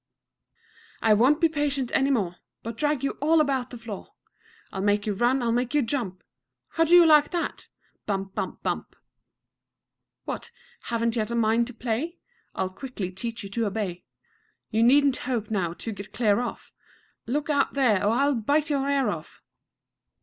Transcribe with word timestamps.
3. 1.01 1.09
I 1.09 1.13
won't 1.13 1.39
be 1.39 1.47
patient 1.47 1.91
any 1.93 2.09
more, 2.09 2.37
But 2.63 2.75
drag 2.75 3.03
you 3.03 3.19
all 3.21 3.39
about 3.39 3.69
the 3.69 3.77
floor; 3.77 4.13
I'll 4.71 4.81
make 4.81 5.05
you 5.05 5.13
run, 5.13 5.43
I'll 5.43 5.51
make 5.51 5.75
you 5.75 5.83
jump 5.83 6.23
How 6.69 6.83
do 6.85 6.95
you 6.95 7.05
like 7.05 7.29
that? 7.29 7.67
bump, 8.07 8.33
bump, 8.33 8.63
bump. 8.63 8.95
4. 8.95 9.01
What, 10.35 10.51
haven't 10.85 11.15
yet 11.17 11.29
a 11.29 11.35
mind 11.35 11.67
to 11.67 11.75
play? 11.75 12.17
I'll 12.55 12.71
quickly 12.71 13.11
teach 13.11 13.43
you 13.43 13.49
to 13.49 13.67
obey. 13.67 14.03
You 14.71 14.81
needn't 14.81 15.17
hope 15.17 15.51
now 15.51 15.73
to 15.73 15.91
get 15.91 16.13
clear 16.13 16.39
off: 16.39 16.71
Look 17.27 17.47
out 17.51 17.75
there, 17.75 18.03
or 18.03 18.09
I'll 18.13 18.33
bite 18.33 18.71
your 18.71 18.89
ear 18.89 19.11
off! 19.11 19.43